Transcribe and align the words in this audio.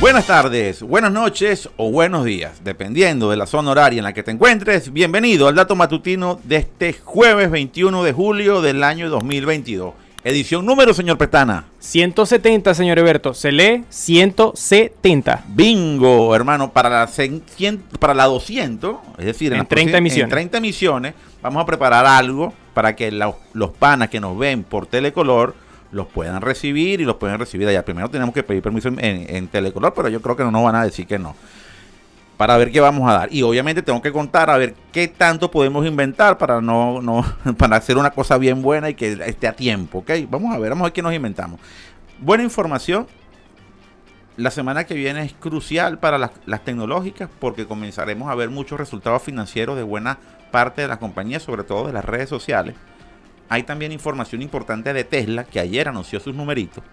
Buenas 0.00 0.26
tardes, 0.26 0.82
buenas 0.82 1.12
noches 1.12 1.68
o 1.76 1.90
buenos 1.90 2.24
días, 2.24 2.64
dependiendo 2.64 3.30
de 3.30 3.36
la 3.36 3.44
zona 3.44 3.72
horaria 3.72 3.98
en 3.98 4.04
la 4.04 4.14
que 4.14 4.22
te 4.22 4.30
encuentres. 4.30 4.94
Bienvenido 4.94 5.46
al 5.46 5.54
dato 5.54 5.76
matutino 5.76 6.40
de 6.44 6.56
este 6.56 6.94
jueves 6.94 7.50
21 7.50 8.02
de 8.02 8.12
julio 8.14 8.62
del 8.62 8.82
año 8.82 9.10
2022. 9.10 9.92
Edición 10.24 10.64
número, 10.64 10.94
señor 10.94 11.18
Pestana. 11.18 11.66
170, 11.80 12.72
señor 12.72 12.98
Eberto. 12.98 13.34
Se 13.34 13.52
lee 13.52 13.84
170. 13.90 15.44
Bingo, 15.48 16.34
hermano, 16.34 16.72
para 16.72 16.88
la, 16.88 17.10
para 17.98 18.14
la 18.14 18.24
200, 18.24 18.96
es 19.18 19.24
decir, 19.26 19.52
en, 19.52 19.66
30 19.66 19.98
emisiones. 19.98 20.24
En 20.24 20.30
30 20.30 20.58
emisiones, 20.58 21.14
vamos 21.42 21.62
a 21.62 21.66
preparar 21.66 22.06
algo 22.06 22.54
para 22.72 22.96
que 22.96 23.10
los 23.10 23.70
panas 23.78 24.08
que 24.08 24.18
nos 24.18 24.38
ven 24.38 24.62
por 24.62 24.86
telecolor 24.86 25.54
los 25.92 26.06
puedan 26.06 26.40
recibir 26.40 27.00
y 27.00 27.04
los 27.04 27.16
pueden 27.16 27.38
recibir 27.38 27.68
allá. 27.68 27.84
Primero 27.84 28.08
tenemos 28.08 28.34
que 28.34 28.42
pedir 28.42 28.62
permiso 28.62 28.88
en, 28.96 29.48
Telecolor, 29.48 29.92
pero 29.94 30.08
yo 30.08 30.20
creo 30.22 30.36
que 30.36 30.44
no 30.44 30.50
nos 30.50 30.64
van 30.64 30.76
a 30.76 30.84
decir 30.84 31.06
que 31.06 31.18
no. 31.18 31.34
Para 32.36 32.56
ver 32.56 32.70
qué 32.70 32.80
vamos 32.80 33.08
a 33.10 33.14
dar. 33.14 33.32
Y 33.32 33.42
obviamente 33.42 33.82
tengo 33.82 34.00
que 34.00 34.12
contar 34.12 34.48
a 34.48 34.56
ver 34.56 34.74
qué 34.92 35.08
tanto 35.08 35.50
podemos 35.50 35.86
inventar 35.86 36.38
para 36.38 36.60
no, 36.60 37.02
no 37.02 37.24
para 37.58 37.76
hacer 37.76 37.98
una 37.98 38.10
cosa 38.10 38.38
bien 38.38 38.62
buena 38.62 38.88
y 38.88 38.94
que 38.94 39.12
esté 39.26 39.46
a 39.48 39.52
tiempo. 39.52 39.98
¿ok? 39.98 40.10
Vamos 40.28 40.54
a 40.54 40.58
ver, 40.58 40.70
vamos 40.70 40.82
a 40.82 40.86
ver 40.86 40.92
qué 40.92 41.02
nos 41.02 41.12
inventamos. 41.12 41.60
Buena 42.18 42.44
información. 42.44 43.06
La 44.36 44.50
semana 44.50 44.84
que 44.84 44.94
viene 44.94 45.22
es 45.22 45.34
crucial 45.34 45.98
para 45.98 46.16
las, 46.16 46.30
las 46.46 46.64
tecnológicas 46.64 47.28
porque 47.40 47.66
comenzaremos 47.66 48.30
a 48.30 48.34
ver 48.34 48.48
muchos 48.48 48.78
resultados 48.78 49.22
financieros 49.22 49.76
de 49.76 49.82
buena 49.82 50.18
parte 50.50 50.80
de 50.80 50.88
las 50.88 50.96
compañías, 50.96 51.42
sobre 51.42 51.62
todo 51.62 51.88
de 51.88 51.92
las 51.92 52.04
redes 52.04 52.30
sociales 52.30 52.74
hay 53.50 53.64
también 53.64 53.90
información 53.90 54.42
importante 54.42 54.92
de 54.92 55.02
Tesla, 55.04 55.42
que 55.44 55.58
ayer 55.58 55.88
anunció 55.88 56.20
sus 56.20 56.34
numeritos. 56.34 56.84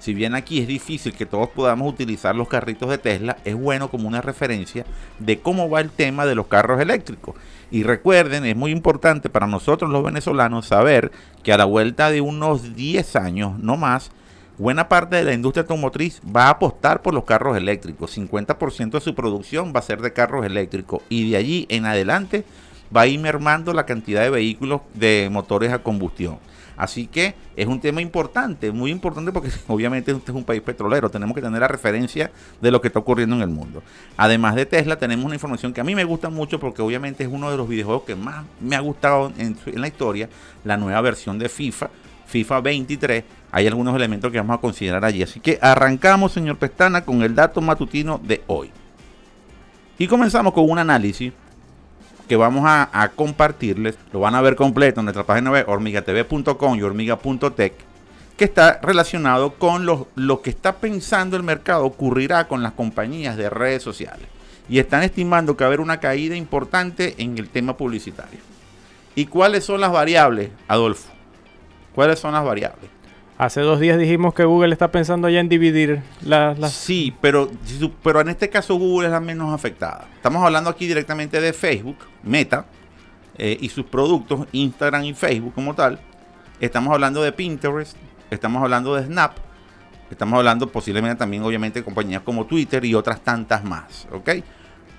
Si 0.00 0.12
bien 0.12 0.34
aquí 0.34 0.58
es 0.58 0.66
difícil 0.66 1.14
que 1.14 1.24
todos 1.24 1.48
podamos 1.48 1.90
utilizar 1.90 2.34
los 2.34 2.48
carritos 2.48 2.90
de 2.90 2.98
Tesla, 2.98 3.38
es 3.44 3.54
bueno 3.54 3.88
como 3.88 4.08
una 4.08 4.20
referencia 4.20 4.84
de 5.20 5.38
cómo 5.38 5.70
va 5.70 5.80
el 5.80 5.90
tema 5.90 6.26
de 6.26 6.34
los 6.34 6.48
carros 6.48 6.80
eléctricos. 6.80 7.36
Y 7.70 7.84
recuerden, 7.84 8.44
es 8.44 8.56
muy 8.56 8.72
importante 8.72 9.30
para 9.30 9.46
nosotros 9.46 9.88
los 9.88 10.04
venezolanos 10.04 10.66
saber 10.66 11.12
que 11.44 11.52
a 11.52 11.58
la 11.58 11.64
vuelta 11.64 12.10
de 12.10 12.20
unos 12.20 12.74
10 12.74 13.16
años, 13.16 13.58
no 13.60 13.76
más, 13.76 14.10
buena 14.58 14.88
parte 14.88 15.16
de 15.16 15.24
la 15.24 15.32
industria 15.32 15.62
automotriz 15.62 16.20
va 16.24 16.46
a 16.46 16.50
apostar 16.50 17.02
por 17.02 17.14
los 17.14 17.24
carros 17.24 17.56
eléctricos. 17.56 18.18
50% 18.18 18.90
de 18.90 19.00
su 19.00 19.14
producción 19.14 19.72
va 19.74 19.78
a 19.78 19.82
ser 19.82 20.02
de 20.02 20.12
carros 20.12 20.44
eléctricos. 20.44 21.02
Y 21.08 21.30
de 21.30 21.36
allí 21.36 21.66
en 21.70 21.86
adelante 21.86 22.44
va 22.94 23.02
a 23.02 23.06
ir 23.06 23.18
mermando 23.20 23.72
la 23.72 23.86
cantidad 23.86 24.22
de 24.22 24.30
vehículos 24.30 24.80
de 24.94 25.28
motores 25.30 25.72
a 25.72 25.82
combustión. 25.82 26.38
Así 26.76 27.06
que 27.06 27.34
es 27.56 27.66
un 27.66 27.80
tema 27.80 28.00
importante, 28.00 28.72
muy 28.72 28.90
importante 28.90 29.32
porque 29.32 29.50
obviamente 29.68 30.10
este 30.10 30.32
es 30.32 30.36
un 30.36 30.44
país 30.44 30.62
petrolero, 30.62 31.10
tenemos 31.10 31.34
que 31.34 31.42
tener 31.42 31.60
la 31.60 31.68
referencia 31.68 32.30
de 32.60 32.70
lo 32.70 32.80
que 32.80 32.88
está 32.88 32.98
ocurriendo 32.98 33.36
en 33.36 33.42
el 33.42 33.48
mundo. 33.48 33.82
Además 34.16 34.56
de 34.56 34.66
Tesla, 34.66 34.98
tenemos 34.98 35.24
una 35.24 35.34
información 35.34 35.72
que 35.72 35.80
a 35.80 35.84
mí 35.84 35.94
me 35.94 36.04
gusta 36.04 36.30
mucho 36.30 36.58
porque 36.58 36.82
obviamente 36.82 37.24
es 37.24 37.30
uno 37.30 37.50
de 37.50 37.56
los 37.56 37.68
videojuegos 37.68 38.04
que 38.04 38.16
más 38.16 38.44
me 38.60 38.76
ha 38.76 38.80
gustado 38.80 39.32
en, 39.38 39.56
la 39.74 39.86
historia, 39.86 40.28
la 40.64 40.76
nueva 40.76 41.00
versión 41.00 41.38
de 41.38 41.48
FIFA, 41.48 41.90
FIFA 42.26 42.60
23. 42.60 43.24
Hay 43.52 43.68
algunos 43.68 43.94
elementos 43.94 44.32
que 44.32 44.38
vamos 44.38 44.58
a 44.58 44.60
considerar 44.60 45.04
allí. 45.04 45.22
Así 45.22 45.38
que 45.38 45.58
arrancamos, 45.62 46.32
señor 46.32 46.56
Pestana, 46.56 47.04
con 47.04 47.22
el 47.22 47.36
dato 47.36 47.60
matutino 47.60 48.20
de 48.22 48.42
hoy. 48.48 48.72
Y 49.96 50.08
comenzamos 50.08 50.52
con 50.52 50.68
un 50.68 50.80
análisis 50.80 51.32
que 52.28 52.36
vamos 52.36 52.64
a, 52.66 53.10
compartirles, 53.14 53.96
lo 54.12 54.20
van 54.20 54.34
a 54.34 54.40
ver 54.40 54.56
completo 54.56 55.00
en 55.00 55.06
nuestra 55.06 55.24
página 55.24 55.50
web 55.50 55.68
hormigatv.com 55.68 56.76
y 56.76 56.82
hormiga.tech, 56.82 57.74
que 58.36 58.44
está 58.44 58.80
relacionado 58.82 59.54
con 59.54 59.86
lo, 59.86 60.08
lo 60.14 60.42
que 60.42 60.50
está 60.50 60.76
pensando 60.76 61.36
el 61.36 61.42
mercado 61.42 61.84
ocurrirá 61.84 62.48
con 62.48 62.62
las 62.62 62.72
compañías 62.72 63.36
de 63.36 63.50
redes 63.50 63.82
sociales. 63.82 64.26
Y 64.68 64.78
están 64.78 65.02
estimando 65.02 65.56
que 65.56 65.64
va 65.64 65.66
a 65.66 65.68
haber 65.68 65.80
una 65.80 66.00
caída 66.00 66.34
importante 66.34 67.14
en 67.18 67.36
el 67.38 67.48
tema 67.48 67.76
publicitario. 67.76 68.40
¿Y 69.14 69.26
cuáles 69.26 69.64
son 69.64 69.80
las 69.80 69.92
variables, 69.92 70.50
Adolfo? 70.66 71.10
¿Cuáles 71.94 72.18
son 72.18 72.32
las 72.32 72.44
variables? 72.44 72.90
Hace 73.36 73.62
dos 73.62 73.80
días 73.80 73.98
dijimos 73.98 74.32
que 74.32 74.44
Google 74.44 74.72
está 74.72 74.92
pensando 74.92 75.28
ya 75.28 75.40
en 75.40 75.48
dividir 75.48 76.02
las... 76.22 76.72
Sí, 76.72 77.12
pero, 77.20 77.50
pero 78.04 78.20
en 78.20 78.28
este 78.28 78.48
caso 78.48 78.76
Google 78.76 79.08
es 79.08 79.12
la 79.12 79.18
menos 79.18 79.52
afectada. 79.52 80.06
Estamos 80.14 80.44
hablando 80.44 80.70
aquí 80.70 80.86
directamente 80.86 81.40
de 81.40 81.52
Facebook, 81.52 81.96
Meta, 82.22 82.66
eh, 83.36 83.58
y 83.60 83.68
sus 83.70 83.86
productos, 83.86 84.46
Instagram 84.52 85.02
y 85.04 85.14
Facebook 85.14 85.52
como 85.52 85.74
tal. 85.74 85.98
Estamos 86.60 86.94
hablando 86.94 87.22
de 87.22 87.32
Pinterest, 87.32 87.96
estamos 88.30 88.62
hablando 88.62 88.94
de 88.94 89.04
Snap, 89.06 89.36
estamos 90.12 90.36
hablando 90.38 90.70
posiblemente 90.70 91.16
también 91.16 91.42
obviamente 91.42 91.80
de 91.80 91.84
compañías 91.84 92.22
como 92.22 92.46
Twitter 92.46 92.84
y 92.84 92.94
otras 92.94 93.20
tantas 93.20 93.64
más, 93.64 94.06
¿ok? 94.12 94.30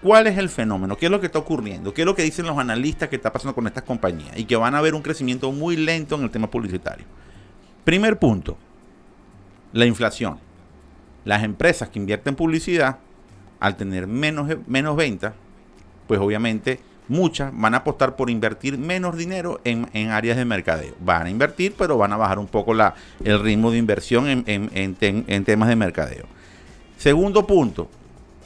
¿Cuál 0.03 0.28
es 0.28 0.38
el 0.38 0.50
fenómeno? 0.50 0.97
¿Qué 0.97 1.06
es 1.06 1.12
lo 1.12 1.22
que 1.22 1.28
está 1.28 1.40
ocurriendo? 1.40 1.94
¿Qué 1.94 2.01
es 2.01 2.06
lo 2.06 2.16
que 2.16 2.24
dicen 2.24 2.45
los 2.45 2.57
analistas 2.57 3.07
que 3.07 3.16
está 3.16 3.31
pasando 3.31 3.56
con 3.56 3.66
estas 3.66 3.84
compañías? 3.84 4.38
Y 4.38 4.44
que 4.44 4.57
van 4.57 4.75
a 4.75 4.81
ver 4.81 4.94
un 4.94 5.01
crecimiento 5.01 5.53
muy 5.53 5.78
lento 5.78 6.16
en 6.16 6.24
el 6.24 6.29
tema 6.29 6.51
publicitario. 6.51 7.06
Primer 7.85 8.18
punto, 8.18 8.57
la 9.72 9.85
inflación. 9.85 10.40
Las 11.23 11.44
empresas 11.44 11.88
que 11.90 12.00
invierten 12.00 12.31
en 12.31 12.35
publicidad, 12.35 12.97
al 13.59 13.78
tener 13.78 14.07
menos, 14.07 14.50
menos 14.66 14.96
ventas, 14.96 15.34
pues 16.07 16.19
obviamente 16.19 16.79
muchas 17.07 17.51
van 17.53 17.75
a 17.75 17.78
apostar 17.78 18.16
por 18.16 18.31
invertir 18.31 18.79
menos 18.79 19.16
dinero 19.16 19.62
en, 19.63 20.09
áreas 20.09 20.35
de 20.35 20.45
mercadeo. 20.45 20.95
Van 21.00 21.28
a 21.28 21.29
invertir, 21.29 21.75
pero 21.78 21.95
van 21.95 22.12
a 22.12 22.18
bajar 22.18 22.40
un 22.40 22.47
poco 22.47 22.74
la, 22.74 22.95
el 23.24 23.40
ritmo 23.40 23.69
de 23.69 23.78
inversión 23.78 24.44
en, 24.47 25.44
temas 25.45 25.69
de 25.69 25.75
mercadeo. 25.75 26.25
Segundo 26.97 27.45
punto, 27.45 27.88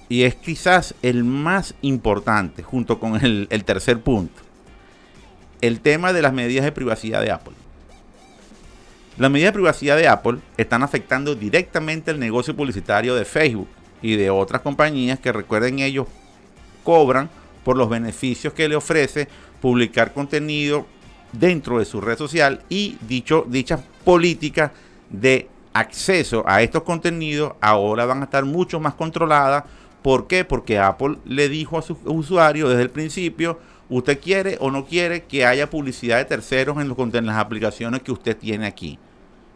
y 0.10 0.24
es 0.24 0.36
quizás 0.36 0.96
el 1.02 1.24
más 1.24 1.76
importante 1.82 2.62
junto 2.62 3.00
con 3.00 3.16
el 3.24 3.64
tercer 3.64 4.02
punto, 4.02 4.42
el 5.62 5.80
tema 5.80 6.12
de 6.12 6.24
las 6.24 6.34
medidas 6.34 6.66
de 6.66 6.74
privacidad 6.74 7.22
de 7.22 7.32
Apple. 7.32 7.59
Las 9.20 9.30
medidas 9.30 9.50
de 9.50 9.56
privacidad 9.56 9.98
de 9.98 10.08
Apple 10.08 10.38
están 10.56 10.82
afectando 10.82 11.36
directamente 11.36 12.10
el 12.10 12.22
negocio 12.22 12.56
publicitario 12.56 13.16
de 13.16 13.26
Facebook 13.26 13.68
y 14.02 14.16
de 14.16 14.30
otras 14.30 14.62
compañías 14.62 15.20
que 15.20 15.34
recuerden 15.34 15.80
ellos 15.80 16.08
cobran 16.86 17.30
por 17.66 17.76
los 17.76 17.90
beneficios 17.90 18.54
que 18.54 18.70
le 18.70 18.78
ofrece 18.78 19.28
publicar 19.62 20.14
contenido 20.14 20.86
dentro 21.34 21.80
de 21.80 21.86
su 21.86 22.00
red 22.00 22.18
social 22.18 22.62
y 22.70 22.98
dicho, 23.02 23.46
dichas 23.46 23.82
políticas 24.06 24.72
de 25.10 25.50
acceso 25.74 26.46
a 26.48 26.62
estos 26.62 26.84
contenidos 26.84 27.52
ahora 27.60 28.06
van 28.06 28.22
a 28.22 28.24
estar 28.24 28.46
mucho 28.46 28.80
más 28.80 28.94
controladas. 28.94 29.66
¿Por 30.02 30.28
qué? 30.28 30.46
Porque 30.46 30.80
Apple 30.80 31.18
le 31.26 31.50
dijo 31.50 31.78
a 31.78 31.82
sus 31.82 31.98
usuarios 32.06 32.70
desde 32.70 32.84
el 32.84 32.90
principio, 32.90 33.60
usted 33.90 34.18
quiere 34.22 34.56
o 34.62 34.72
no 34.72 34.86
quiere 34.86 35.26
que 35.26 35.46
haya 35.46 35.70
publicidad 35.70 36.20
de 36.20 36.24
terceros 36.24 36.78
en, 36.78 36.88
los, 36.88 36.98
en 36.98 37.26
las 37.26 37.36
aplicaciones 37.36 38.02
que 38.02 38.14
usted 38.14 38.38
tiene 38.38 38.66
aquí. 38.66 38.98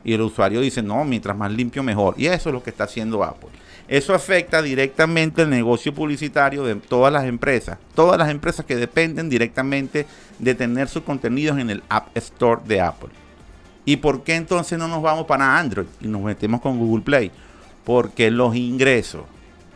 Y 0.03 0.14
el 0.14 0.22
usuario 0.22 0.62
dice, 0.62 0.81
no, 0.81 1.03
mientras 1.06 1.38
más 1.38 1.52
limpio 1.52 1.84
mejor. 1.84 2.16
Y 2.18 2.28
eso 2.28 2.50
es 2.50 2.53
lo 2.53 2.64
que 2.64 2.69
está 2.69 2.84
haciendo 2.86 3.24
Apple. 3.24 3.50
Eso 3.88 4.14
afecta 4.14 4.62
directamente 4.62 5.41
el 5.41 5.50
negocio 5.50 5.94
publicitario 5.94 6.64
de 6.64 6.75
todas 6.75 7.12
las 7.12 7.25
empresas. 7.25 7.78
Todas 7.96 8.18
las 8.18 8.30
empresas 8.30 8.66
que 8.66 8.75
dependen 8.75 9.30
directamente 9.30 10.06
de 10.40 10.56
tener 10.56 10.88
sus 10.88 11.03
contenidos 11.03 11.58
en 11.58 11.69
el 11.69 11.84
App 11.90 12.16
Store 12.18 12.62
de 12.66 12.81
Apple. 12.81 13.09
¿Y 13.86 13.97
por 13.97 14.24
qué 14.24 14.36
entonces 14.36 14.80
no 14.80 14.88
nos 14.88 15.02
vamos 15.02 15.25
para 15.25 15.58
Android 15.58 15.88
y 16.00 16.08
nos 16.08 16.22
metemos 16.22 16.62
con 16.62 16.80
Google 16.80 17.03
Play? 17.03 17.31
Porque 17.84 18.31
los 18.31 18.56
ingresos 18.56 19.24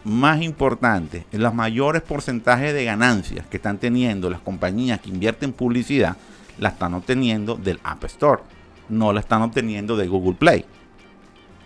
más 0.05 0.41
importantes, 0.41 1.25
los 1.33 1.53
mayores 1.53 2.01
porcentajes 2.01 2.73
de 2.73 2.85
ganancias 2.85 3.45
que 3.47 3.57
están 3.57 3.77
teniendo 3.77 4.29
las 4.29 4.39
compañías 4.39 5.01
que 5.01 5.09
invierten 5.09 5.49
en 5.49 5.53
publicidad, 5.53 6.15
la 6.57 6.69
están 6.69 6.93
obteniendo 6.93 7.55
del 7.55 7.79
App 7.83 8.05
Store 8.05 8.41
no 8.89 9.13
la 9.13 9.19
están 9.19 9.41
obteniendo 9.41 9.95
de 9.95 10.07
Google 10.07 10.35
Play. 10.35 10.65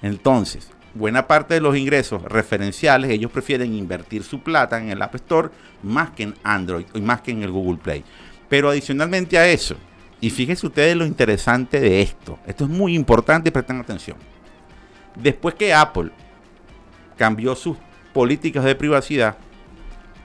Entonces, 0.01 0.71
buena 0.93 1.27
parte 1.27 1.53
de 1.53 1.61
los 1.61 1.77
ingresos 1.77 2.21
referenciales, 2.23 3.11
ellos 3.11 3.31
prefieren 3.31 3.73
invertir 3.73 4.23
su 4.23 4.41
plata 4.41 4.79
en 4.81 4.89
el 4.89 5.01
App 5.01 5.15
Store 5.15 5.49
más 5.83 6.11
que 6.11 6.23
en 6.23 6.35
Android 6.43 6.85
y 6.93 7.01
más 7.01 7.21
que 7.21 7.31
en 7.31 7.43
el 7.43 7.51
Google 7.51 7.79
Play. 7.81 8.03
Pero 8.49 8.69
adicionalmente 8.69 9.37
a 9.37 9.47
eso, 9.47 9.75
y 10.19 10.29
fíjense 10.29 10.67
ustedes 10.67 10.95
lo 10.95 11.05
interesante 11.05 11.79
de 11.79 12.01
esto, 12.01 12.39
esto 12.45 12.65
es 12.65 12.69
muy 12.69 12.95
importante 12.95 13.49
y 13.49 13.51
presten 13.51 13.79
atención. 13.79 14.17
Después 15.15 15.55
que 15.55 15.73
Apple 15.73 16.11
cambió 17.17 17.55
sus 17.55 17.77
políticas 18.13 18.63
de 18.63 18.75
privacidad, 18.75 19.37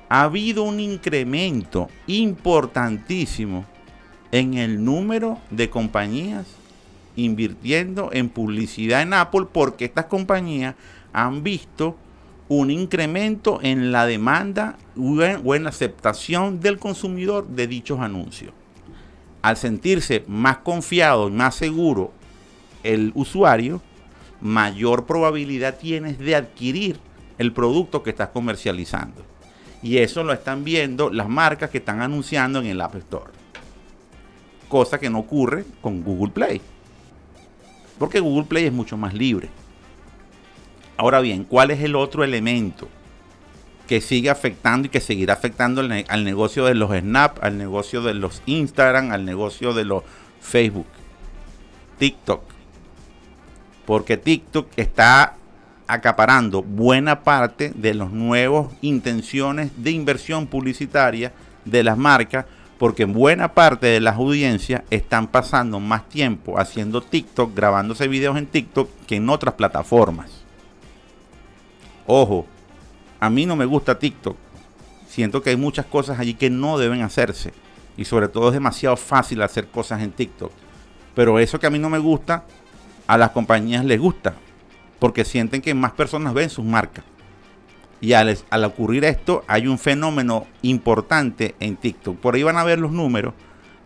ha 0.08 0.22
habido 0.22 0.62
un 0.62 0.80
incremento 0.80 1.88
importantísimo 2.06 3.64
en 4.30 4.54
el 4.54 4.84
número 4.84 5.38
de 5.50 5.68
compañías 5.70 6.46
invirtiendo 7.16 8.10
en 8.12 8.28
publicidad 8.28 9.02
en 9.02 9.14
Apple 9.14 9.46
porque 9.52 9.84
estas 9.84 10.06
compañías 10.06 10.74
han 11.12 11.42
visto 11.42 11.96
un 12.48 12.70
incremento 12.70 13.58
en 13.62 13.90
la 13.90 14.06
demanda 14.06 14.76
o 14.96 15.54
en 15.54 15.64
la 15.64 15.70
aceptación 15.70 16.60
del 16.60 16.78
consumidor 16.78 17.48
de 17.48 17.66
dichos 17.66 18.00
anuncios. 18.00 18.52
Al 19.42 19.56
sentirse 19.56 20.24
más 20.28 20.58
confiado 20.58 21.28
y 21.28 21.32
más 21.32 21.54
seguro 21.54 22.12
el 22.82 23.12
usuario, 23.14 23.82
mayor 24.40 25.06
probabilidad 25.06 25.78
tienes 25.78 26.18
de 26.18 26.36
adquirir 26.36 26.98
el 27.38 27.52
producto 27.52 28.02
que 28.02 28.10
estás 28.10 28.28
comercializando. 28.28 29.24
Y 29.82 29.98
eso 29.98 30.24
lo 30.24 30.32
están 30.32 30.64
viendo 30.64 31.10
las 31.10 31.28
marcas 31.28 31.70
que 31.70 31.78
están 31.78 32.00
anunciando 32.00 32.60
en 32.60 32.66
el 32.66 32.80
App 32.80 32.96
Store. 32.96 33.30
Cosa 34.68 34.98
que 34.98 35.10
no 35.10 35.18
ocurre 35.20 35.64
con 35.80 36.02
Google 36.02 36.32
Play. 36.32 36.60
Porque 37.98 38.20
Google 38.20 38.46
Play 38.46 38.66
es 38.66 38.72
mucho 38.72 38.96
más 38.96 39.14
libre. 39.14 39.48
Ahora 40.96 41.20
bien, 41.20 41.44
¿cuál 41.44 41.70
es 41.70 41.80
el 41.82 41.94
otro 41.94 42.24
elemento 42.24 42.88
que 43.86 44.00
sigue 44.00 44.30
afectando 44.30 44.86
y 44.86 44.90
que 44.90 45.00
seguirá 45.00 45.34
afectando 45.34 45.80
al, 45.80 46.24
negocio 46.24 46.64
de 46.64 46.74
los 46.74 46.90
Snap, 46.90 47.42
al 47.42 47.58
negocio 47.58 48.02
de 48.02 48.14
los 48.14 48.42
Instagram, 48.46 49.12
al 49.12 49.24
negocio 49.24 49.74
de 49.74 49.84
los 49.84 50.02
Facebook? 50.40 50.86
TikTok. 51.98 52.42
Porque 53.84 54.16
TikTok 54.16 54.68
está 54.76 55.36
acaparando 55.86 56.62
buena 56.62 57.22
parte 57.22 57.72
de 57.74 57.94
las 57.94 58.10
nuevas 58.10 58.68
intenciones 58.80 59.70
de 59.76 59.92
inversión 59.92 60.46
publicitaria 60.46 61.32
de 61.64 61.84
las 61.84 61.96
marcas, 61.96 62.46
porque 62.78 63.04
buena 63.04 63.54
parte 63.54 63.86
de 63.86 64.00
las 64.00 64.16
audiencias 64.16 64.82
están 64.90 65.28
pasando 65.28 65.80
más 65.80 66.08
tiempo 66.08 66.58
haciendo 66.58 67.00
TikTok, 67.00 67.54
grabándose 67.54 68.08
videos 68.08 68.36
en 68.36 68.46
TikTok 68.46 68.88
que 69.06 69.16
en 69.16 69.28
otras 69.28 69.54
plataformas. 69.54 70.30
Ojo, 72.06 72.46
a 73.18 73.30
mí 73.30 73.46
no 73.46 73.56
me 73.56 73.64
gusta 73.64 73.98
TikTok. 73.98 74.36
Siento 75.08 75.42
que 75.42 75.50
hay 75.50 75.56
muchas 75.56 75.86
cosas 75.86 76.18
allí 76.18 76.34
que 76.34 76.50
no 76.50 76.78
deben 76.78 77.02
hacerse. 77.02 77.52
Y 77.96 78.04
sobre 78.04 78.28
todo 78.28 78.48
es 78.48 78.54
demasiado 78.54 78.96
fácil 78.96 79.40
hacer 79.40 79.68
cosas 79.68 80.02
en 80.02 80.12
TikTok. 80.12 80.52
Pero 81.14 81.38
eso 81.38 81.58
que 81.58 81.66
a 81.66 81.70
mí 81.70 81.78
no 81.78 81.88
me 81.88 81.98
gusta, 81.98 82.44
a 83.06 83.16
las 83.16 83.30
compañías 83.30 83.84
les 83.84 83.98
gusta 83.98 84.34
porque 84.98 85.24
sienten 85.24 85.62
que 85.62 85.74
más 85.74 85.92
personas 85.92 86.34
ven 86.34 86.50
sus 86.50 86.64
marcas. 86.64 87.04
Y 88.00 88.12
al, 88.12 88.36
ocurrir 88.64 89.04
esto, 89.04 89.44
hay 89.46 89.66
un 89.66 89.78
fenómeno 89.78 90.46
importante 90.62 91.54
en 91.60 91.76
TikTok. 91.76 92.16
Por 92.18 92.34
ahí 92.34 92.42
van 92.42 92.58
a 92.58 92.64
ver 92.64 92.78
los 92.78 92.92
números 92.92 93.34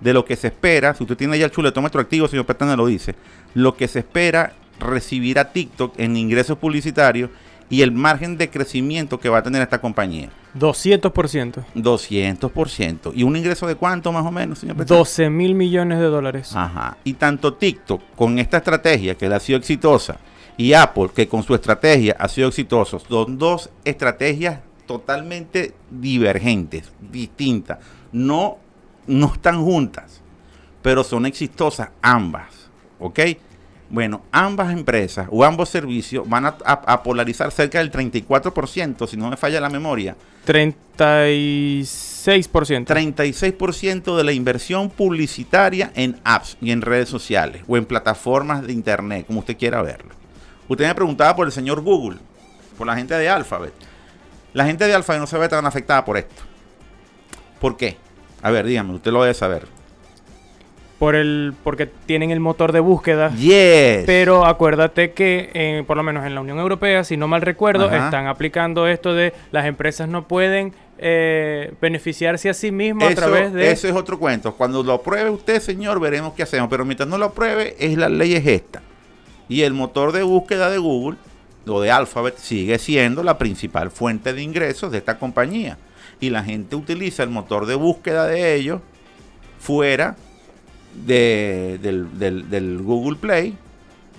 de 0.01 0.13
lo 0.13 0.25
que 0.25 0.37
se 0.37 0.49
espera. 0.49 0.95
Si 0.95 1.05
usted 1.05 1.17
tiene 1.17 1.39
ya 1.39 1.45
el 1.45 1.51
chuletómetro 1.51 2.01
activo, 2.01 2.27
señor 2.29 2.47
Petana 2.47 2.77
lo 2.77 2.87
dice. 2.87 3.15
Lo 3.55 3.77
que 3.77 3.89
se 3.89 4.01
espera 4.01 4.53
recibir 4.79 5.39
a 5.39 5.53
TikTok 5.53 5.99
en 5.99 6.17
ingresos 6.17 6.59
publicitarios 6.59 7.31
y 7.69 7.83
el 7.83 7.93
margen 7.93 8.37
de 8.37 8.51
crecimiento 8.51 9.21
que 9.21 9.29
va 9.29 9.39
a 9.39 9.43
tener 9.43 9.63
esta 9.63 9.81
compañía. 9.81 10.29
200%. 10.59 11.65
200%. 11.77 13.13
¿Y 13.15 13.23
un 13.23 13.37
ingreso 13.37 13.69
de 13.69 13.77
cuánto 13.77 14.11
más 14.11 14.27
o 14.27 14.33
menos, 14.33 14.59
señor 14.59 14.77
Petana? 14.77 14.99
12 14.99 15.31
mil 15.31 15.55
millones 15.55 16.01
de 16.01 16.07
dólares. 16.07 16.51
Ajá. 16.57 16.97
Y 17.05 17.15
tanto 17.15 17.55
TikTok, 17.55 18.03
con 18.17 18.41
esta 18.41 18.57
estrategia 18.57 19.15
que 19.15 19.29
le 19.29 19.37
ha 19.37 19.41
sido 19.41 19.59
exitosa, 19.59 20.19
y 20.57 20.73
Apple, 20.73 21.11
que 21.15 21.29
con 21.29 21.43
su 21.43 21.55
estrategia 21.55 22.17
ha 22.19 22.29
sido 22.29 22.49
exitoso. 22.49 22.99
Son 22.99 23.39
dos 23.39 23.71
estrategias 23.85 24.61
totalmente 24.87 25.75
divergentes, 25.91 26.91
distintas. 27.13 27.79
No, 28.13 28.59
no 29.07 29.33
están 29.33 29.63
juntas, 29.63 30.21
pero 30.83 31.05
son 31.05 31.27
exitosas 31.27 31.91
ambas. 32.03 32.69
¿Ok? 32.99 33.21
Bueno, 33.91 34.23
ambas 34.31 34.73
empresas 34.73 35.27
o 35.31 35.45
ambos 35.45 35.69
servicios 35.69 36.27
van 36.29 36.47
a, 36.47 37.03
polarizar 37.03 37.51
cerca 37.51 37.81
del 37.81 37.91
34%, 37.91 39.09
si 39.09 39.17
no 39.17 39.29
me 39.29 39.37
falla 39.37 39.61
la 39.61 39.69
memoria. 39.69 40.17
36%. 40.47 42.87
36% 42.87 44.17
de 44.17 44.25
la 44.25 44.33
inversión 44.33 44.91
publicitaria 44.91 45.91
en 45.97 46.21
apps 46.23 46.57
y 46.61 46.71
en 46.71 46.83
redes 46.83 47.09
sociales 47.09 47.65
o 47.67 47.77
en 47.77 47.85
plataformas 47.85 48.65
de 48.65 48.73
internet, 48.73 49.27
como 49.27 49.41
usted 49.41 49.57
quiera 49.57 49.83
verlo. 49.83 50.20
Usted 50.71 50.87
me 50.87 50.95
preguntaba 50.95 51.35
por 51.35 51.49
el 51.49 51.53
señor 51.53 51.81
Google, 51.81 52.19
por 52.79 52.87
la 52.87 52.95
gente 52.95 53.13
de 53.15 53.29
Alphabet. 53.29 53.73
La 54.53 54.65
gente 54.65 54.87
de 54.87 54.95
Alphabet 54.95 55.21
no 55.21 55.27
se 55.27 55.37
ve 55.37 55.49
tan 55.49 55.67
afectada 55.67 56.05
por 56.05 56.17
esto. 56.17 56.45
¿Por 57.61 57.77
qué? 57.77 57.97
A 58.41 58.53
ver, 58.53 58.67
dígame, 58.67 58.95
usted 58.95 59.11
lo 59.11 59.21
debe 59.23 59.35
saber. 59.35 59.67
Por 61.01 61.17
el, 61.17 61.55
porque 61.65 61.87
tienen 61.87 62.31
el 62.31 62.39
motor 62.39 62.71
de 62.71 62.79
búsqueda. 62.79 63.35
Yes. 63.35 64.05
Pero 64.07 64.47
acuérdate 64.47 65.11
que, 65.11 65.51
eh, 65.55 65.83
por 65.89 65.97
lo 65.97 66.05
menos 66.05 66.25
en 66.25 66.37
la 66.37 66.41
Unión 66.41 66.61
Europea, 66.61 67.03
si 67.03 67.17
no 67.17 67.27
mal 67.27 67.43
recuerdo, 67.43 67.91
están 67.91 68.29
aplicando 68.29 68.87
esto 68.87 69.13
de 69.13 69.35
las 69.51 69.67
empresas 69.67 70.09
no 70.09 70.29
pueden 70.29 70.73
eh, 70.99 71.75
beneficiarse 71.81 72.49
a 72.49 72.55
sí 72.55 72.71
mismas 72.71 73.11
a 73.11 73.15
través 73.17 73.53
de... 73.53 73.73
Eso 73.73 73.89
es 73.89 73.95
otro 73.95 74.21
cuento. 74.21 74.55
Cuando 74.55 74.85
lo 74.85 74.93
apruebe 74.93 75.31
usted, 75.31 75.61
señor, 75.61 75.99
veremos 75.99 76.35
qué 76.35 76.45
hacemos. 76.45 76.69
Pero 76.71 76.85
mientras 76.85 77.09
no 77.09 77.19
lo 77.19 77.25
apruebe, 77.25 77.75
es 77.81 77.99
la 77.99 78.09
ley 78.09 78.35
es 78.35 78.47
esta. 78.47 78.83
Y 79.51 79.63
el 79.63 79.75
motor 79.75 80.13
de 80.13 80.23
búsqueda 80.23 80.71
de 80.71 80.79
Google 80.79 81.19
o 81.67 81.81
de 81.81 81.91
Alphabet 81.91 82.39
sigue 82.39 82.79
siendo 82.79 83.23
la 83.25 83.37
principal 83.37 83.91
fuente 83.91 84.33
de 84.33 84.43
ingresos 84.43 84.93
de 84.93 84.99
esta 84.99 85.19
compañía. 85.19 85.77
Y 86.21 86.31
la 86.31 86.45
gente 86.45 86.77
utiliza 86.77 87.25
el 87.25 87.31
motor 87.31 87.67
de 87.67 87.75
búsqueda 87.75 88.27
de 88.27 88.55
ellos 88.55 88.81
fuera 89.59 90.17
del, 91.05 92.81
Google 92.83 93.17
Play. 93.17 93.57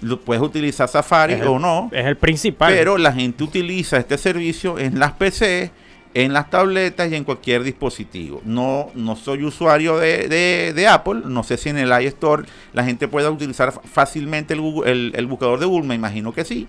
Lo 0.02 0.20
puedes 0.20 0.44
utilizar 0.44 0.90
Safari 0.90 1.36
o 1.42 1.58
no. 1.58 1.90
Es 1.94 2.06
el 2.06 2.18
principal. 2.18 2.74
Pero 2.74 2.98
la 2.98 3.14
gente 3.14 3.44
utiliza 3.44 3.98
este 3.98 4.18
servicio 4.18 4.78
en 4.78 5.00
las 5.00 5.14
PC 5.14 5.72
en 6.14 6.34
las 6.34 6.50
tabletas 6.50 7.12
y 7.12 7.16
en 7.16 7.24
cualquier 7.24 7.64
dispositivo. 7.64 8.42
No, 8.44 8.90
no 8.96 9.16
soy 9.16 9.44
usuario 9.44 9.98
de, 9.98 10.88
Apple, 10.90 11.22
no 11.26 11.44
sé 11.44 11.58
si 11.58 11.70
en 11.70 11.78
el 11.78 11.92
iStore 12.04 12.44
la 12.74 12.84
gente 12.84 13.08
pueda 13.08 13.30
utilizar 13.30 13.72
fácilmente 13.72 14.54
el, 14.54 15.12
el, 15.16 15.28
buscador 15.28 15.60
de 15.60 15.66
Google, 15.66 15.88
me 15.88 15.96
imagino 15.96 16.34
que 16.34 16.44
sí. 16.44 16.68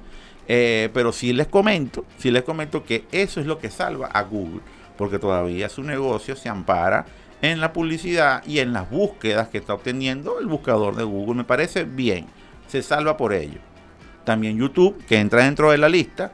Eh, 0.49 0.91
pero 0.93 1.13
sí 1.13 1.33
les 1.33 1.47
comento, 1.47 2.05
sí 2.19 2.31
les 2.31 2.43
comento 2.43 2.85
que 2.85 3.05
eso 3.13 3.41
es 3.41 3.47
lo 3.47 3.59
que 3.59 3.71
salva 3.71 4.09
a 4.09 4.23
Google, 4.23 4.61
porque 4.99 5.21
todavía 5.21 5.69
su 5.69 5.85
negocio 5.85 6.35
se 6.35 6.49
ampara 6.49 7.07
en 7.43 7.61
la 7.61 7.73
publicidad 7.73 8.43
y 8.47 8.59
en 8.59 8.73
las 8.73 8.91
búsquedas 8.91 9.49
que 9.49 9.59
está 9.59 9.75
obteniendo 9.75 10.41
el 10.41 10.47
buscador 10.47 10.97
de 10.97 11.05
Google. 11.05 11.37
Me 11.37 11.45
parece 11.45 11.85
bien, 11.85 12.27
se 12.69 12.83
salva 12.83 13.17
por 13.17 13.33
ello. 13.33 13.61
También 14.25 14.59
YouTube, 14.59 15.05
que 15.07 15.19
entra 15.19 15.45
dentro 15.45 15.71
de 15.71 15.79
la 15.79 15.89
lista, 15.89 16.33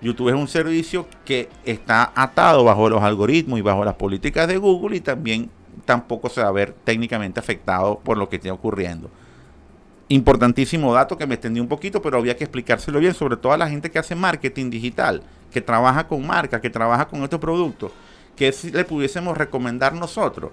YouTube 0.00 0.28
es 0.28 0.34
un 0.34 0.48
servicio 0.48 1.06
que 1.24 1.48
está 1.64 2.12
atado 2.14 2.64
bajo 2.64 2.88
los 2.88 3.02
algoritmos 3.02 3.58
y 3.58 3.62
bajo 3.62 3.84
las 3.84 3.94
políticas 3.94 4.46
de 4.46 4.58
Google 4.58 4.96
y 4.96 5.00
también 5.00 5.50
tampoco 5.84 6.28
se 6.28 6.42
va 6.42 6.48
a 6.48 6.52
ver 6.52 6.74
técnicamente 6.84 7.40
afectado 7.40 7.98
por 8.00 8.18
lo 8.18 8.28
que 8.28 8.36
esté 8.36 8.50
ocurriendo. 8.50 9.10
Importantísimo 10.08 10.94
dato 10.94 11.16
que 11.16 11.26
me 11.26 11.34
extendí 11.34 11.58
un 11.58 11.68
poquito, 11.68 12.00
pero 12.00 12.18
había 12.18 12.36
que 12.36 12.44
explicárselo 12.44 13.00
bien, 13.00 13.14
sobre 13.14 13.36
todo 13.36 13.52
a 13.52 13.56
la 13.56 13.68
gente 13.68 13.90
que 13.90 13.98
hace 13.98 14.14
marketing 14.14 14.70
digital, 14.70 15.22
que 15.50 15.60
trabaja 15.60 16.06
con 16.06 16.26
marcas, 16.26 16.60
que 16.60 16.70
trabaja 16.70 17.08
con 17.08 17.22
estos 17.22 17.40
productos, 17.40 17.90
que 18.36 18.52
si 18.52 18.70
le 18.70 18.84
pudiésemos 18.84 19.36
recomendar 19.36 19.94
nosotros 19.94 20.52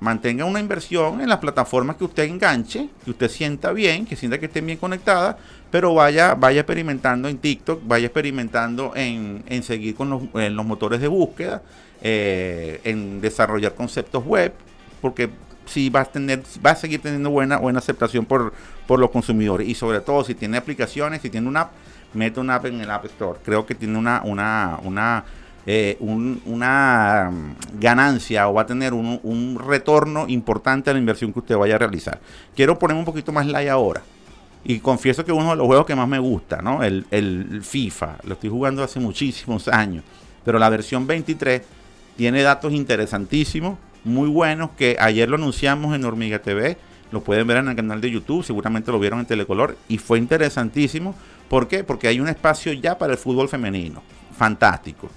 mantenga 0.00 0.44
una 0.44 0.60
inversión 0.60 1.20
en 1.20 1.28
las 1.28 1.38
plataformas 1.38 1.96
que 1.96 2.04
usted 2.04 2.24
enganche, 2.24 2.88
que 3.04 3.10
usted 3.10 3.28
sienta 3.28 3.72
bien, 3.72 4.06
que 4.06 4.16
sienta 4.16 4.38
que 4.38 4.46
estén 4.46 4.66
bien 4.66 4.78
conectadas, 4.78 5.36
pero 5.70 5.94
vaya, 5.94 6.34
vaya 6.34 6.60
experimentando 6.60 7.28
en 7.28 7.38
TikTok, 7.38 7.80
vaya 7.86 8.06
experimentando 8.06 8.92
en, 8.94 9.42
seguir 9.62 9.94
con 9.94 10.10
los, 10.10 10.66
motores 10.66 11.00
de 11.00 11.08
búsqueda, 11.08 11.62
eh, 12.02 12.80
en 12.84 13.20
desarrollar 13.20 13.74
conceptos 13.74 14.24
web, 14.24 14.52
porque 15.00 15.30
sí 15.66 15.90
va 15.90 16.00
a 16.00 16.04
tener, 16.04 16.42
va 16.64 16.70
a 16.70 16.76
seguir 16.76 17.00
teniendo 17.00 17.30
buena, 17.30 17.56
buena 17.58 17.78
aceptación 17.78 18.24
por, 18.24 18.52
por 18.86 18.98
los 18.98 19.10
consumidores. 19.10 19.68
Y 19.68 19.74
sobre 19.74 20.00
todo 20.00 20.24
si 20.24 20.34
tiene 20.34 20.56
aplicaciones, 20.56 21.22
si 21.22 21.30
tiene 21.30 21.48
una 21.48 21.62
app, 21.62 21.72
mete 22.14 22.40
una 22.40 22.56
app 22.56 22.66
en 22.66 22.80
el 22.80 22.90
App 22.90 23.04
Store. 23.06 23.38
Creo 23.44 23.66
que 23.66 23.74
tiene 23.74 23.98
una, 23.98 24.22
una, 24.24 24.78
una 24.82 25.24
eh, 25.68 25.96
una 26.00 27.28
mm, 27.32 27.80
ganancia 27.80 28.48
o 28.48 28.54
va 28.54 28.62
a 28.62 28.66
tener 28.66 28.94
un, 28.94 29.60
retorno 29.66 30.26
importante 30.28 30.90
a 30.90 30.92
la 30.92 31.00
inversión 31.00 31.32
que 31.32 31.40
usted 31.40 31.56
vaya 31.56 31.74
a 31.74 31.78
realizar. 31.78 32.20
Quiero 32.54 32.78
ponerme 32.78 33.00
un 33.00 33.04
poquito 33.04 33.32
más 33.32 33.46
light 33.46 33.68
ahora. 33.68 34.02
Y 34.64 34.78
confieso 34.78 35.24
que 35.24 35.32
uno 35.32 35.50
de 35.50 35.56
los 35.56 35.66
juegos 35.66 35.86
que 35.86 35.96
más 35.96 36.08
me 36.08 36.18
gusta, 36.20 36.62
¿no? 36.62 36.82
El, 36.82 37.06
el 37.10 37.62
FIFA. 37.62 38.18
Lo 38.24 38.34
estoy 38.34 38.50
jugando 38.50 38.82
hace 38.82 39.00
muchísimos 39.00 39.68
años. 39.68 40.04
Pero 40.44 40.58
la 40.58 40.68
versión 40.68 41.06
23 41.06 41.62
tiene 42.16 42.42
datos 42.42 42.72
interesantísimos, 42.72 43.78
muy 44.04 44.28
buenos, 44.28 44.70
que 44.70 44.96
ayer 45.00 45.28
lo 45.28 45.36
anunciamos 45.36 45.94
en 45.94 46.04
Hormiga 46.04 46.40
TV. 46.40 46.76
Lo 47.10 47.22
pueden 47.22 47.46
ver 47.46 47.58
en 47.58 47.68
el 47.68 47.76
canal 47.76 48.00
de 48.00 48.10
YouTube, 48.10 48.44
seguramente 48.44 48.92
lo 48.92 49.00
vieron 49.00 49.20
en 49.20 49.26
Telecolor. 49.26 49.76
Y 49.88 49.98
fue 49.98 50.18
interesantísimo. 50.18 51.14
¿Por 51.48 51.66
qué? 51.66 51.82
Porque 51.82 52.08
hay 52.08 52.20
un 52.20 52.28
espacio 52.28 52.72
ya 52.72 52.98
para 52.98 53.12
el 53.12 53.18
fútbol 53.18 53.48
femenino. 53.48 54.02
Fantástico 54.36 55.08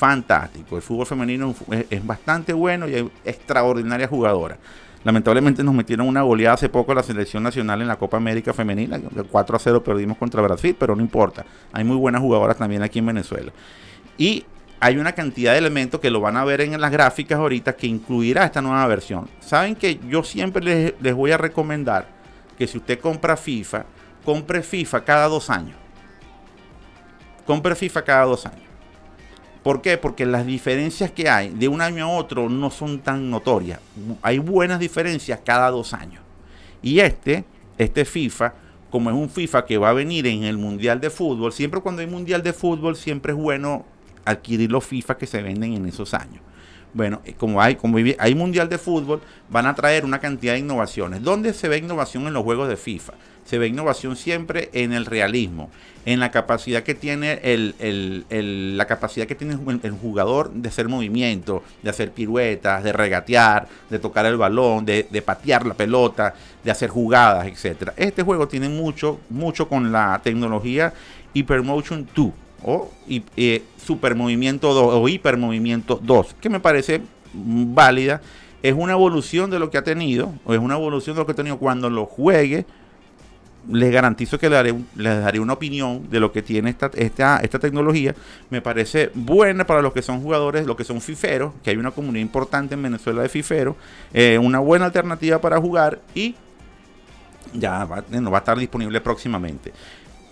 fantástico. 0.00 0.76
El 0.76 0.82
fútbol 0.82 1.04
femenino 1.04 1.54
es, 1.90 2.06
bastante 2.06 2.54
bueno 2.54 2.88
y 2.88 2.94
hay 2.94 3.10
extraordinarias 3.22 4.08
jugadoras. 4.08 4.56
Lamentablemente 5.04 5.62
nos 5.62 5.74
metieron 5.74 6.08
una 6.08 6.22
goleada 6.22 6.54
hace 6.54 6.70
poco 6.70 6.92
a 6.92 6.94
la 6.94 7.02
selección 7.02 7.42
nacional 7.42 7.82
en 7.82 7.88
la 7.88 7.96
Copa 7.96 8.16
América 8.16 8.54
Femenina. 8.54 8.98
4 9.30 9.56
a 9.56 9.58
0 9.58 9.84
perdimos 9.84 10.16
contra 10.16 10.40
Brasil, 10.40 10.74
pero 10.78 10.96
no 10.96 11.02
importa. 11.02 11.44
Hay 11.72 11.84
muy 11.84 11.96
buenas 11.96 12.22
jugadoras 12.22 12.56
también 12.56 12.82
aquí 12.82 12.98
en 12.98 13.06
Venezuela. 13.06 13.52
Y 14.16 14.46
hay 14.80 14.96
una 14.96 15.12
cantidad 15.12 15.52
de 15.52 15.58
elementos 15.58 16.00
que 16.00 16.10
lo 16.10 16.22
van 16.22 16.38
a 16.38 16.44
ver 16.44 16.62
en 16.62 16.80
las 16.80 16.90
gráficas 16.90 17.38
ahorita 17.38 17.74
que 17.74 17.86
incluirá 17.86 18.46
esta 18.46 18.62
nueva 18.62 18.86
versión. 18.86 19.28
Saben 19.40 19.76
que 19.76 20.00
yo 20.08 20.22
siempre 20.22 20.64
les, 20.64 20.94
les 20.98 21.14
voy 21.14 21.32
a 21.32 21.36
recomendar 21.36 22.08
que 22.56 22.66
si 22.66 22.78
usted 22.78 22.98
compra 23.00 23.36
FIFA, 23.36 23.84
compre 24.24 24.62
FIFA 24.62 25.04
cada 25.04 25.28
dos 25.28 25.50
años 25.50 25.76
compre 27.50 27.74
FIFA 27.74 28.02
cada 28.02 28.24
dos 28.26 28.46
años. 28.46 28.69
¿Por 29.62 29.82
qué? 29.82 29.98
Porque 29.98 30.24
las 30.24 30.46
diferencias 30.46 31.10
que 31.10 31.28
hay 31.28 31.50
de 31.50 31.68
un 31.68 31.82
año 31.82 32.04
a 32.04 32.08
otro 32.08 32.48
no 32.48 32.70
son 32.70 33.00
tan 33.00 33.30
notorias. 33.30 33.80
Hay 34.22 34.38
buenas 34.38 34.80
diferencias 34.80 35.40
cada 35.44 35.70
dos 35.70 35.92
años. 35.92 36.22
Y 36.82 37.00
este, 37.00 37.44
este 37.76 38.04
FIFA, 38.04 38.54
como 38.90 39.10
es 39.10 39.16
un 39.16 39.28
FIFA 39.28 39.66
que 39.66 39.76
va 39.76 39.90
a 39.90 39.92
venir 39.92 40.26
en 40.26 40.44
el 40.44 40.56
Mundial 40.56 41.00
de 41.00 41.10
Fútbol, 41.10 41.52
siempre 41.52 41.80
cuando 41.80 42.00
hay 42.00 42.06
Mundial 42.06 42.42
de 42.42 42.54
Fútbol, 42.54 42.96
siempre 42.96 43.32
es 43.32 43.38
bueno 43.38 43.84
adquirir 44.24 44.70
los 44.70 44.84
FIFA 44.84 45.18
que 45.18 45.26
se 45.26 45.42
venden 45.42 45.74
en 45.74 45.86
esos 45.86 46.14
años. 46.14 46.40
Bueno, 46.92 47.20
eh, 47.24 47.34
como 47.34 47.60
hay, 47.60 47.76
como 47.76 47.98
hay 48.18 48.34
mundial 48.34 48.68
de 48.68 48.78
fútbol, 48.78 49.20
van 49.48 49.66
a 49.66 49.74
traer 49.74 50.04
una 50.04 50.18
cantidad 50.18 50.54
de 50.54 50.58
innovaciones. 50.58 51.22
¿Dónde 51.22 51.52
se 51.52 51.68
ve 51.68 51.78
innovación 51.78 52.26
en 52.26 52.32
los 52.32 52.42
juegos 52.42 52.68
de 52.68 52.76
FIFA? 52.76 53.12
Se 53.50 53.58
ve 53.58 53.66
innovación 53.66 54.14
siempre 54.14 54.70
en 54.74 54.92
el 54.92 55.06
realismo, 55.06 55.70
en 56.06 56.20
la 56.20 56.30
capacidad 56.30 56.84
que 56.84 56.94
tiene 56.94 57.40
el, 57.42 58.76
la 58.76 58.86
capacidad 58.86 59.26
que 59.26 59.34
tiene 59.34 59.54
el, 59.54 59.90
jugador 59.90 60.52
de 60.52 60.68
hacer 60.68 60.88
movimiento, 60.88 61.64
de 61.82 61.90
hacer 61.90 62.12
piruetas, 62.12 62.84
de 62.84 62.92
regatear, 62.92 63.66
de 63.90 63.98
tocar 63.98 64.24
el 64.26 64.36
balón, 64.36 64.84
de, 64.84 65.22
patear 65.26 65.66
la 65.66 65.74
pelota, 65.74 66.32
de 66.62 66.70
hacer 66.70 66.90
jugadas, 66.90 67.48
etcétera. 67.48 67.92
Este 67.96 68.22
juego 68.22 68.46
tiene 68.46 68.68
mucho, 68.68 69.18
mucho 69.28 69.68
con 69.68 69.90
la 69.90 70.20
tecnología 70.22 70.92
Hypermotion 71.34 72.06
2 72.14 72.30
o 72.62 72.92
eh, 73.36 73.64
Supermovimiento 73.84 74.72
2 74.72 74.94
o 74.94 75.08
Hipermovimiento 75.08 75.98
2, 76.00 76.36
que 76.40 76.50
me 76.50 76.60
parece 76.60 77.00
válida. 77.34 78.20
Es 78.62 78.74
una 78.76 78.92
evolución 78.92 79.50
de 79.50 79.58
lo 79.58 79.70
que 79.70 79.78
ha 79.78 79.82
tenido, 79.82 80.34
o 80.44 80.54
es 80.54 80.60
una 80.60 80.76
evolución 80.76 81.16
de 81.16 81.22
lo 81.22 81.26
que 81.26 81.32
ha 81.32 81.34
tenido 81.34 81.58
cuando 81.58 81.90
lo 81.90 82.06
juegue. 82.06 82.64
Les 83.68 83.92
garantizo 83.92 84.38
que 84.38 84.48
les 84.48 85.22
daré, 85.22 85.40
una 85.40 85.52
opinión 85.52 86.08
de 86.10 86.18
lo 86.18 86.32
que 86.32 86.42
tiene 86.42 86.70
esta, 86.70 86.90
esta, 86.94 87.38
esta 87.38 87.58
tecnología. 87.58 88.14
Me 88.48 88.62
parece 88.62 89.10
buena 89.14 89.66
para 89.66 89.82
los 89.82 89.92
que 89.92 90.02
son 90.02 90.22
jugadores, 90.22 90.66
los 90.66 90.76
que 90.76 90.84
son 90.84 91.00
fiferos, 91.00 91.52
que 91.62 91.70
hay 91.70 91.76
una 91.76 91.90
comunidad 91.90 92.22
importante 92.22 92.74
en 92.74 92.82
Venezuela 92.82 93.22
de 93.22 93.28
fiferos. 93.28 93.76
Eh, 94.12 94.38
una 94.38 94.60
buena 94.60 94.86
alternativa 94.86 95.40
para 95.40 95.60
jugar 95.60 96.00
y 96.14 96.34
ya 97.52 97.84
va, 97.84 98.02
va 98.10 98.36
a 98.36 98.38
estar 98.38 98.58
disponible 98.58 99.00
próximamente. 99.00 99.72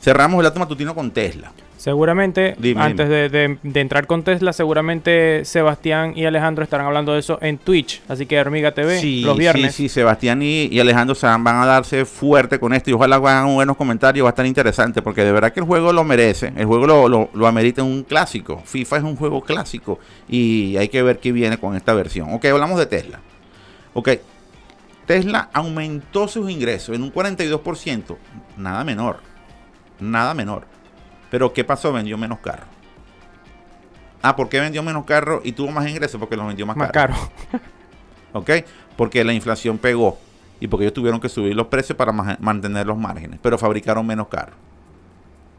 Cerramos 0.01 0.39
el 0.39 0.45
dato 0.45 0.61
matutino 0.61 0.95
con 0.95 1.11
Tesla. 1.11 1.53
Seguramente, 1.77 2.57
antes 2.77 3.09
De, 3.09 3.57
entrar 3.63 4.09
con 4.09 4.25
Tesla, 4.25 4.53
seguramente 4.53 5.45
Sebastián 5.45 6.13
y 6.17 6.25
Alejandro 6.27 6.65
estarán 6.65 6.87
hablando 6.87 7.13
de 7.13 7.21
eso 7.21 7.39
en 7.41 7.57
Twitch. 7.57 8.03
Así 8.09 8.27
que 8.27 8.39
Hormiga 8.41 8.73
TV, 8.73 9.01
los 9.23 9.39
viernes. 9.39 9.75
Sí, 9.77 9.85
sí, 9.85 9.89
Sebastián 9.89 10.43
y, 10.43 10.79
Alejandro 10.81 11.15
se 11.15 11.27
van, 11.27 11.47
a 11.47 11.65
darse 11.65 12.05
fuerte 12.05 12.59
con 12.59 12.75
esto 12.75 12.91
y 12.91 12.95
ojalá 12.95 13.17
hagan 13.17 13.55
buenos 13.55 13.77
comentarios, 13.77 14.25
va 14.25 14.31
a 14.31 14.33
estar 14.33 14.45
interesante 14.45 15.03
porque 15.03 15.23
de 15.23 15.31
verdad 15.31 15.53
que 15.53 15.61
el 15.61 15.67
juego 15.67 15.93
lo 15.93 16.03
merece, 16.03 16.53
el 16.57 16.67
juego 16.67 16.87
lo, 16.87 17.09
lo, 17.09 17.31
lo 17.33 17.47
amerita 17.47 17.85
un 17.85 18.03
clásico. 18.03 18.61
FIFA 18.65 18.97
es 18.97 19.03
un 19.05 19.17
juego 19.17 19.41
clásico 19.41 20.01
y 20.29 20.77
hay 20.77 20.89
que 20.89 21.01
ver 21.03 21.21
qué 21.21 21.31
viene 21.31 21.59
con 21.59 21.77
esta 21.77 21.95
versión. 21.95 22.35
Ok, 22.35 22.45
hablamos 22.47 22.79
de 22.81 22.87
Tesla. 22.87 23.21
Ok, 23.95 24.11
Tesla 25.07 25.49
aumentó 25.55 26.29
sus 26.29 26.51
ingresos 26.51 26.95
en 26.95 27.03
un 27.03 27.11
42%, 27.13 28.17
nada 28.59 28.85
menor, 28.85 29.21
nada 30.01 30.35
menor 30.35 30.67
pero 31.31 31.53
¿qué 31.53 31.65
pasó? 31.65 31.93
Vendió 31.93 32.17
menos 32.17 32.39
carro. 32.41 32.67
Ah, 34.23 34.35
¿por 34.35 34.49
qué 34.49 34.61
vendió 34.61 34.83
menos 34.83 35.05
carro 35.05 35.41
y 35.45 35.53
tuvo 35.53 35.71
más 35.71 35.89
ingresos? 35.89 36.19
Porque 36.19 36.37
los 36.37 36.47
vendió 36.47 36.67
más, 36.67 36.77
más 36.77 36.91
caro. 36.91 37.15
¿Ok? 38.33 38.51
Porque 38.97 39.23
la 39.25 39.33
inflación 39.33 39.79
pegó 39.79 40.19
y 40.61 40.67
porque 40.67 40.85
ellos 40.85 40.95
tuvieron 40.95 41.21
que 41.21 41.29
subir 41.29 41.55
los 41.55 41.69
precios 41.69 41.97
para 41.97 42.13
mantener 42.13 42.87
los 42.87 42.99
márgenes, 42.99 43.39
pero 43.41 43.59
fabricaron 43.59 44.07
menos 44.07 44.29
carros. 44.29 44.57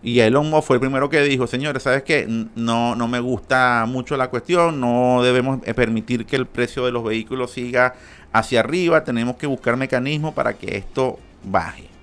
Y 0.02 0.20
Elon 0.20 0.50
Musk 0.50 0.68
fue 0.68 0.76
el 0.78 0.80
primero 0.80 1.10
que 1.10 1.22
dijo, 1.22 1.46
señores, 1.46 1.84
¿sabes 1.84 2.04
qué? 2.04 2.26
No, 2.56 2.96
no 2.96 3.08
me 3.08 3.20
gusta 3.20 3.86
mucho 3.88 4.16
la 4.18 4.30
cuestión, 4.30 4.80
no 4.80 5.22
debemos 5.24 5.60
eh, 5.66 5.74
permitir 5.74 6.26
que 6.26 6.38
el 6.38 6.46
precio 6.46 6.86
de 6.86 6.92
los 6.92 7.04
vehículos 7.04 7.52
siga 7.52 7.96
hacia 8.32 8.62
arriba, 8.62 9.04
tenemos 9.04 9.36
que 9.36 9.48
buscar 9.48 9.76
mecanismos 9.76 10.34
para 10.34 10.54
que 10.54 10.78
esto 10.78 11.20
baje. 11.44 11.99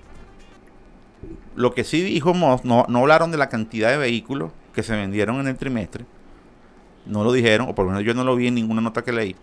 Lo 1.57 1.73
que 1.73 1.83
sí 1.83 2.03
dijo 2.03 2.35
Moss, 2.35 2.65
no, 2.65 2.85
no 2.87 2.99
hablaron 2.99 3.31
de 3.31 3.37
la 3.37 3.49
cantidad 3.49 3.89
de 3.89 3.97
vehículos 3.97 4.51
que 4.75 4.83
se 4.83 4.95
vendieron 4.95 5.39
en 5.39 5.47
el 5.47 5.57
trimestre. 5.57 6.05
No 7.07 7.23
lo 7.23 7.31
dijeron, 7.31 7.67
o 7.67 7.73
por 7.73 7.85
lo 7.85 7.91
menos 7.91 8.05
yo 8.05 8.13
no 8.13 8.23
lo 8.23 8.35
vi 8.35 8.45
en 8.45 8.53
ninguna 8.53 8.79
nota 8.79 9.03
que 9.03 9.11
leí. 9.11 9.35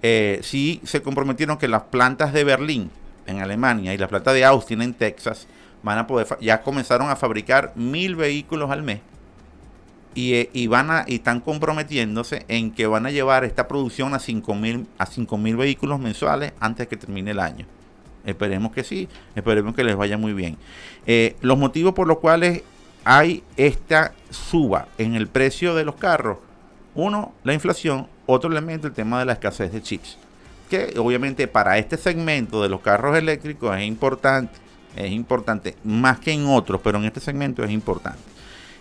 Eh, 0.00 0.40
sí 0.42 0.80
se 0.84 1.02
comprometieron 1.02 1.58
que 1.58 1.68
las 1.68 1.82
plantas 1.82 2.32
de 2.32 2.42
Berlín, 2.42 2.90
en 3.26 3.40
Alemania, 3.40 3.92
y 3.92 3.98
la 3.98 4.08
planta 4.08 4.32
de 4.32 4.46
Austin, 4.46 4.80
en 4.80 4.94
Texas, 4.94 5.46
van 5.82 5.98
a 5.98 6.06
poder, 6.06 6.26
ya 6.40 6.62
comenzaron 6.62 7.10
a 7.10 7.16
fabricar 7.16 7.72
mil 7.74 8.16
vehículos 8.16 8.70
al 8.70 8.82
mes. 8.82 9.00
Y, 10.14 10.32
eh, 10.36 10.50
y, 10.54 10.68
van 10.68 10.90
a, 10.90 11.04
y 11.06 11.16
están 11.16 11.40
comprometiéndose 11.40 12.46
en 12.48 12.70
que 12.70 12.86
van 12.86 13.04
a 13.04 13.10
llevar 13.10 13.44
esta 13.44 13.68
producción 13.68 14.14
a 14.14 14.18
5.000 14.18 14.86
a 14.96 15.04
5 15.04 15.38
vehículos 15.58 16.00
mensuales 16.00 16.54
antes 16.60 16.88
que 16.88 16.96
termine 16.96 17.32
el 17.32 17.40
año. 17.40 17.66
Esperemos 18.28 18.72
que 18.72 18.84
sí, 18.84 19.08
esperemos 19.34 19.74
que 19.74 19.82
les 19.82 19.96
vaya 19.96 20.18
muy 20.18 20.34
bien. 20.34 20.58
Eh, 21.06 21.34
los 21.40 21.56
motivos 21.56 21.94
por 21.94 22.06
los 22.06 22.18
cuales 22.18 22.62
hay 23.04 23.42
esta 23.56 24.12
suba 24.28 24.88
en 24.98 25.14
el 25.14 25.28
precio 25.28 25.74
de 25.74 25.84
los 25.84 25.94
carros, 25.94 26.36
uno, 26.94 27.32
la 27.42 27.54
inflación, 27.54 28.06
otro 28.26 28.50
elemento, 28.50 28.86
el 28.86 28.92
tema 28.92 29.18
de 29.18 29.24
la 29.24 29.32
escasez 29.32 29.72
de 29.72 29.80
chips, 29.80 30.18
que 30.68 30.92
obviamente 30.98 31.48
para 31.48 31.78
este 31.78 31.96
segmento 31.96 32.62
de 32.62 32.68
los 32.68 32.82
carros 32.82 33.16
eléctricos 33.16 33.74
es 33.78 33.84
importante, 33.84 34.58
es 34.94 35.10
importante, 35.10 35.74
más 35.82 36.18
que 36.18 36.32
en 36.32 36.46
otros, 36.48 36.82
pero 36.84 36.98
en 36.98 37.04
este 37.06 37.20
segmento 37.20 37.64
es 37.64 37.70
importante. 37.70 38.20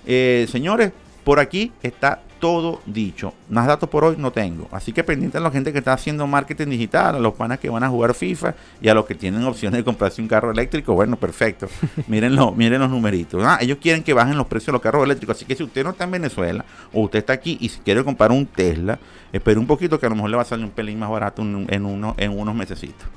Eh, 0.05 0.45
señores, 0.51 0.91
por 1.23 1.39
aquí 1.39 1.71
está 1.81 2.21
todo 2.39 2.81
dicho. 2.85 3.33
Más 3.49 3.67
datos 3.67 3.89
por 3.89 4.03
hoy 4.03 4.15
no 4.17 4.31
tengo. 4.31 4.67
Así 4.71 4.93
que 4.93 5.03
pendiente 5.03 5.37
a 5.37 5.41
la 5.41 5.51
gente 5.51 5.71
que 5.71 5.79
está 5.79 5.93
haciendo 5.93 6.25
marketing 6.27 6.67
digital, 6.67 7.15
a 7.15 7.19
los 7.19 7.33
panas 7.33 7.59
que 7.59 7.69
van 7.69 7.83
a 7.83 7.89
jugar 7.89 8.13
FIFA 8.13 8.55
y 8.81 8.89
a 8.89 8.93
los 8.93 9.05
que 9.05 9.15
tienen 9.15 9.43
opciones 9.43 9.79
de 9.79 9.83
comprarse 9.83 10.21
un 10.21 10.27
carro 10.27 10.51
eléctrico. 10.51 10.93
Bueno, 10.93 11.15
perfecto. 11.15 11.67
Mírenlo, 12.07 12.51
miren 12.51 12.79
los 12.79 12.89
numeritos. 12.89 13.43
Ah, 13.45 13.57
ellos 13.61 13.77
quieren 13.81 14.03
que 14.03 14.13
bajen 14.13 14.37
los 14.37 14.47
precios 14.47 14.67
de 14.67 14.73
los 14.73 14.81
carros 14.81 15.03
eléctricos. 15.03 15.35
Así 15.37 15.45
que 15.45 15.55
si 15.55 15.63
usted 15.63 15.83
no 15.83 15.91
está 15.91 16.03
en 16.03 16.11
Venezuela 16.11 16.65
o 16.93 17.01
usted 17.01 17.19
está 17.19 17.33
aquí 17.33 17.57
y 17.59 17.69
si 17.69 17.79
quiere 17.79 18.03
comprar 18.03 18.31
un 18.31 18.45
Tesla, 18.45 18.99
espere 19.31 19.59
un 19.59 19.67
poquito 19.67 19.99
que 19.99 20.05
a 20.05 20.09
lo 20.09 20.15
mejor 20.15 20.29
le 20.29 20.35
va 20.37 20.43
a 20.43 20.45
salir 20.45 20.65
un 20.65 20.71
pelín 20.71 20.99
más 20.99 21.09
barato 21.09 21.41
en, 21.41 21.85
uno, 21.85 22.15
en 22.17 22.37
unos 22.37 22.55
mesecitos. 22.55 23.07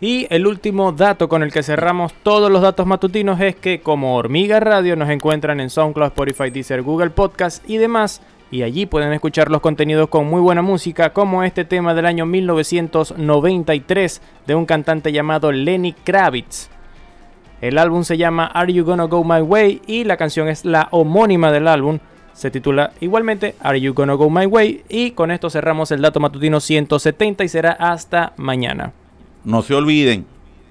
Y 0.00 0.26
el 0.30 0.46
último 0.46 0.92
dato 0.92 1.28
con 1.28 1.42
el 1.42 1.52
que 1.52 1.62
cerramos 1.62 2.14
todos 2.22 2.50
los 2.50 2.62
datos 2.62 2.86
matutinos 2.86 3.38
es 3.40 3.54
que 3.54 3.80
como 3.80 4.16
Hormiga 4.16 4.58
Radio 4.58 4.96
nos 4.96 5.10
encuentran 5.10 5.60
en 5.60 5.68
SoundCloud, 5.68 6.08
Spotify, 6.08 6.48
Deezer, 6.48 6.80
Google 6.80 7.10
Podcast 7.10 7.68
y 7.68 7.76
demás 7.76 8.22
y 8.50 8.62
allí 8.62 8.86
pueden 8.86 9.12
escuchar 9.12 9.50
los 9.50 9.60
contenidos 9.60 10.08
con 10.08 10.26
muy 10.26 10.40
buena 10.40 10.62
música, 10.62 11.12
como 11.12 11.44
este 11.44 11.64
tema 11.64 11.94
del 11.94 12.06
año 12.06 12.26
1993 12.26 14.22
de 14.46 14.54
un 14.54 14.66
cantante 14.66 15.12
llamado 15.12 15.52
Lenny 15.52 15.92
Kravitz. 15.92 16.68
El 17.60 17.78
álbum 17.78 18.04
se 18.04 18.16
llama 18.16 18.46
Are 18.46 18.72
You 18.72 18.84
Gonna 18.84 19.04
Go 19.04 19.22
My 19.22 19.42
Way 19.42 19.82
y 19.86 20.04
la 20.04 20.16
canción 20.16 20.48
es 20.48 20.64
la 20.64 20.88
homónima 20.90 21.52
del 21.52 21.68
álbum. 21.68 21.98
Se 22.32 22.50
titula 22.50 22.92
igualmente 23.00 23.54
Are 23.60 23.80
You 23.80 23.92
Gonna 23.92 24.14
Go 24.14 24.30
My 24.30 24.46
Way 24.46 24.84
y 24.88 25.10
con 25.12 25.30
esto 25.30 25.50
cerramos 25.50 25.90
el 25.92 26.00
dato 26.00 26.20
matutino 26.20 26.58
170 26.58 27.44
y 27.44 27.48
será 27.48 27.72
hasta 27.72 28.32
mañana. 28.36 28.92
No 29.44 29.62
se 29.62 29.74
olviden 29.74 30.26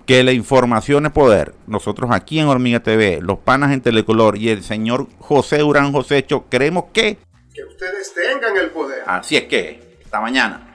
que 0.05 0.24
la 0.24 0.31
información 0.31 1.05
es 1.05 1.12
poder. 1.12 1.53
Nosotros 1.67 2.09
aquí 2.12 2.39
en 2.39 2.48
Hormiga 2.48 2.79
TV, 2.79 3.19
los 3.21 3.38
panas 3.38 3.71
en 3.71 3.81
Telecolor 3.81 4.38
y 4.38 4.50
el 4.50 4.63
señor 4.63 5.07
José 5.19 5.59
Durán 5.59 5.91
Josécho 5.91 6.45
creemos 6.50 6.86
que 6.91 7.19
que 7.60 7.66
ustedes 7.66 8.13
tengan 8.13 8.56
el 8.58 8.70
poder. 8.70 9.04
Así 9.06 9.36
es 9.36 9.44
que, 9.44 9.98
esta 10.01 10.22
mañana. 10.22 10.69